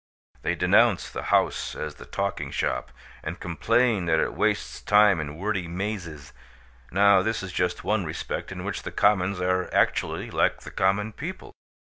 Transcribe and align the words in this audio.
They 0.41 0.55
denounce 0.55 1.11
the 1.11 1.21
House 1.29 1.75
as 1.75 1.93
the 1.93 2.07
Talking 2.07 2.49
Shop, 2.49 2.89
and 3.23 3.39
complain 3.39 4.05
that 4.07 4.19
it 4.19 4.33
wastes 4.33 4.81
time 4.81 5.19
in 5.21 5.37
wordy 5.37 5.67
mazes. 5.67 6.33
Now 6.91 7.21
this 7.21 7.43
is 7.43 7.53
just 7.53 7.83
one 7.83 8.03
respect 8.03 8.51
in 8.51 8.63
which 8.63 8.81
the 8.81 8.91
Commons 8.91 9.39
are 9.39 9.71
actually 9.71 10.31
like 10.31 10.61
the 10.61 10.71
Common 10.71 11.13
People. 11.13 11.53